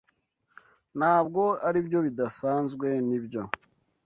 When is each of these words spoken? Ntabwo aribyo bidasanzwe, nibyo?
Ntabwo 0.97 1.41
aribyo 1.67 1.99
bidasanzwe, 2.05 2.87
nibyo? 3.07 3.41